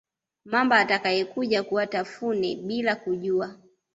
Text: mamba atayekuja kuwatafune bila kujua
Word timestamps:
mamba 0.45 0.79
atayekuja 0.79 1.63
kuwatafune 1.63 2.55
bila 2.55 2.95
kujua 2.95 3.57